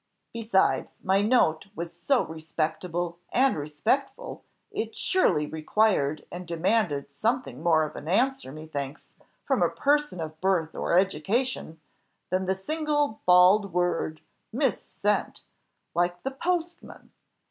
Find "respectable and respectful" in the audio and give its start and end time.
2.25-4.43